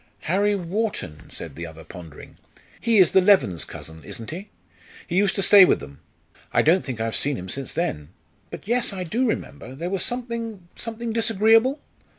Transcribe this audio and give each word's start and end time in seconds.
"Harry 0.21 0.55
Wharton?" 0.55 1.29
said 1.29 1.55
the 1.55 1.67
other, 1.67 1.83
pondering; 1.83 2.35
"he 2.79 2.97
is 2.97 3.11
the 3.11 3.21
Levens' 3.21 3.63
cousin, 3.63 4.03
isn't 4.03 4.31
he? 4.31 4.49
he 5.05 5.15
used 5.15 5.35
to 5.35 5.43
stay 5.43 5.63
with 5.63 5.79
them. 5.79 5.99
I 6.51 6.63
don't 6.63 6.83
think 6.83 6.99
I 6.99 7.05
have 7.05 7.15
seen 7.15 7.35
him 7.37 7.47
since 7.47 7.71
then. 7.71 8.09
But 8.49 8.67
yes, 8.67 8.93
I 8.93 9.03
do 9.03 9.27
remember; 9.29 9.75
there 9.75 9.91
was 9.91 10.03
something 10.03 10.67
something 10.75 11.13
disagreeable?" 11.13 11.81